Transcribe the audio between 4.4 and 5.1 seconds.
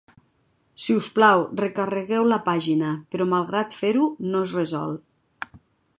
es resol.